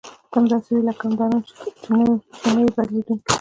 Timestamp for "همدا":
1.07-1.25